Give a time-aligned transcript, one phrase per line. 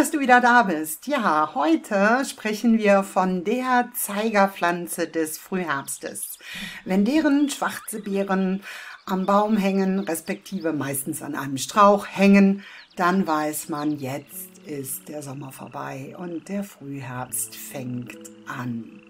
[0.00, 1.08] dass du wieder da bist.
[1.08, 6.38] Ja, heute sprechen wir von der Zeigerpflanze des Frühherbstes.
[6.86, 8.62] Wenn deren schwarze Beeren
[9.04, 12.64] am Baum hängen, respektive meistens an einem Strauch hängen,
[12.96, 19.02] dann weiß man, jetzt ist der Sommer vorbei und der Frühherbst fängt an.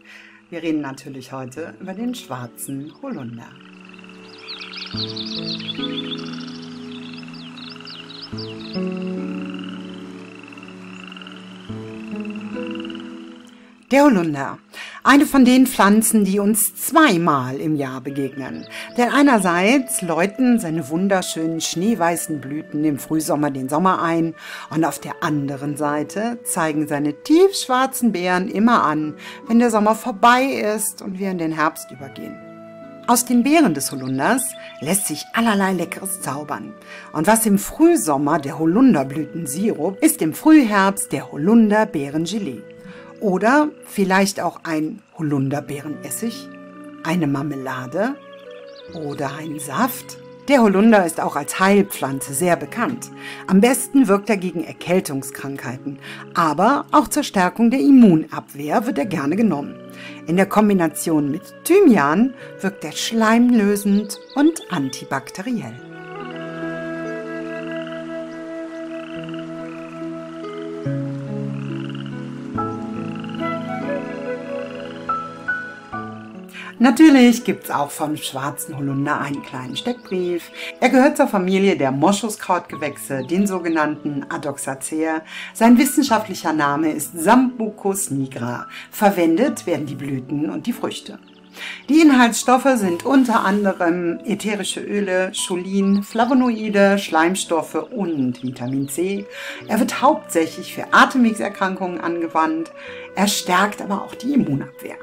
[0.49, 3.47] Wir reden natürlich heute über den schwarzen Holunder.
[13.91, 14.59] Der Holunder.
[15.03, 18.65] Eine von den Pflanzen, die uns zweimal im Jahr begegnen.
[18.97, 24.37] Denn einerseits läuten seine wunderschönen schneeweißen Blüten im Frühsommer den Sommer ein
[24.73, 29.15] und auf der anderen Seite zeigen seine tiefschwarzen Beeren immer an,
[29.49, 32.37] wenn der Sommer vorbei ist und wir in den Herbst übergehen.
[33.09, 34.45] Aus den Beeren des Holunders
[34.81, 36.75] lässt sich allerlei Leckeres zaubern.
[37.13, 42.63] Und was im Frühsommer der Holunderblütensirup ist im Frühherbst der Holunderbeerengelee.
[43.21, 46.49] Oder vielleicht auch ein Holunderbeerenessig,
[47.05, 48.17] eine Marmelade
[48.95, 50.19] oder ein Saft.
[50.49, 53.11] Der Holunder ist auch als Heilpflanze sehr bekannt.
[53.47, 55.99] Am besten wirkt er gegen Erkältungskrankheiten,
[56.35, 59.77] aber auch zur Stärkung der Immunabwehr wird er gerne genommen.
[60.27, 66.00] In der Kombination mit Thymian wirkt er schleimlösend und antibakteriell.
[76.83, 80.51] Natürlich gibt es auch vom schwarzen Holunder einen kleinen Steckbrief.
[80.81, 85.21] Er gehört zur Familie der Moschuskrautgewächse, den sogenannten Adoxaceae.
[85.53, 88.67] Sein wissenschaftlicher Name ist Sambucus nigra.
[88.91, 91.19] Verwendet werden die Blüten und die Früchte.
[91.91, 99.27] Die Inhaltsstoffe sind unter anderem ätherische Öle, Cholin, Flavonoide, Schleimstoffe und Vitamin C.
[99.69, 102.73] Er wird hauptsächlich für Atemwegserkrankungen angewandt.
[103.17, 104.97] Er stärkt aber auch die Immunabwehr.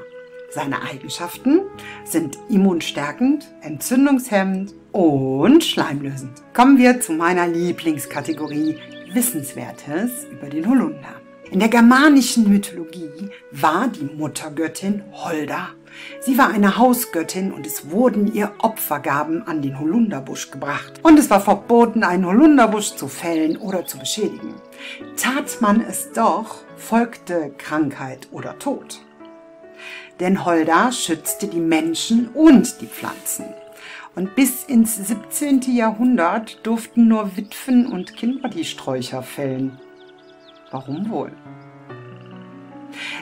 [0.50, 1.60] Seine Eigenschaften
[2.04, 6.42] sind immunstärkend, entzündungshemmend und schleimlösend.
[6.54, 8.78] Kommen wir zu meiner Lieblingskategorie
[9.12, 11.20] Wissenswertes über den Holunder.
[11.50, 15.68] In der germanischen Mythologie war die Muttergöttin Holda.
[16.20, 20.94] Sie war eine Hausgöttin und es wurden ihr Opfergaben an den Holunderbusch gebracht.
[21.02, 24.54] Und es war verboten, einen Holunderbusch zu fällen oder zu beschädigen.
[25.16, 29.02] Tat man es doch, folgte Krankheit oder Tod
[30.20, 33.46] denn Holda schützte die Menschen und die Pflanzen.
[34.14, 35.60] Und bis ins 17.
[35.76, 39.78] Jahrhundert durften nur Witwen und Kinder die Sträucher fällen.
[40.70, 41.32] Warum wohl?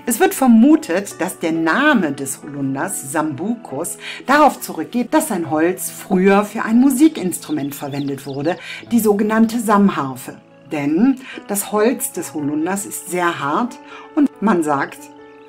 [0.06, 6.44] Es wird vermutet, dass der Name des Holunders, Sambucus, darauf zurückgeht, dass sein Holz früher
[6.44, 8.56] für ein Musikinstrument verwendet wurde,
[8.90, 10.36] die sogenannte Samharfe.
[10.72, 13.78] Denn das Holz des Holunders ist sehr hart
[14.14, 14.98] und man sagt,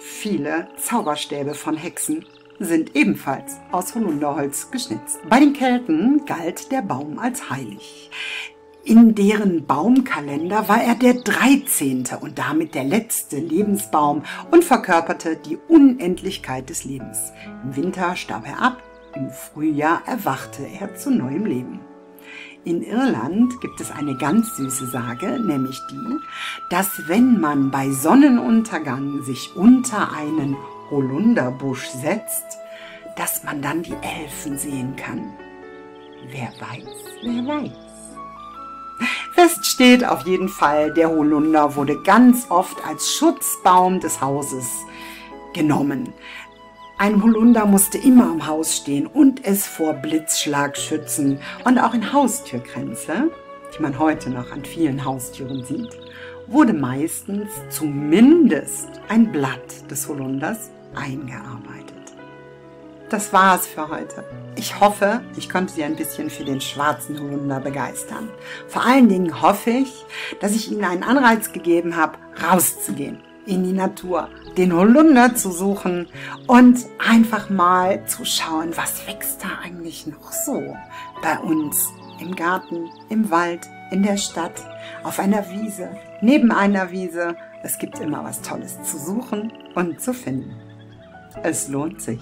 [0.09, 2.25] Viele Zauberstäbe von Hexen
[2.59, 5.19] sind ebenfalls aus Holunderholz geschnitzt.
[5.29, 8.09] Bei den Kelten galt der Baum als heilig.
[8.85, 12.06] In deren Baumkalender war er der 13.
[12.22, 17.34] und damit der letzte Lebensbaum und verkörperte die Unendlichkeit des Lebens.
[17.66, 18.81] Im Winter starb er ab,
[19.13, 21.81] im Frühjahr erwachte er zu neuem Leben.
[22.66, 26.18] In Irland gibt es eine ganz süße Sage, nämlich die,
[26.69, 30.57] dass wenn man bei Sonnenuntergang sich unter einen
[30.90, 32.57] Holunderbusch setzt,
[33.16, 35.34] dass man dann die Elfen sehen kann.
[36.29, 36.85] Wer weiß,
[37.23, 37.72] wer weiß.
[39.34, 44.67] Fest steht auf jeden Fall, der Holunder wurde ganz oft als Schutzbaum des Hauses
[45.53, 46.13] genommen.
[47.00, 51.40] Ein Holunder musste immer am Haus stehen und es vor Blitzschlag schützen.
[51.63, 53.30] Und auch in Haustürgrenze,
[53.78, 55.96] die man heute noch an vielen Haustüren sieht,
[56.47, 61.94] wurde meistens zumindest ein Blatt des Holunders eingearbeitet.
[63.12, 64.24] Das war's für heute.
[64.55, 68.28] Ich hoffe, ich konnte Sie ein bisschen für den schwarzen Holunder begeistern.
[68.67, 70.03] Vor allen Dingen hoffe ich,
[70.40, 76.08] dass ich Ihnen einen Anreiz gegeben habe, rauszugehen in die Natur, den Holunder zu suchen
[76.47, 80.76] und einfach mal zu schauen, was wächst da eigentlich noch so
[81.22, 81.90] bei uns
[82.20, 84.64] im Garten, im Wald, in der Stadt,
[85.03, 85.90] auf einer Wiese,
[86.22, 87.35] neben einer Wiese.
[87.64, 90.55] Es gibt immer was Tolles zu suchen und zu finden.
[91.44, 92.20] Es lohnt sich.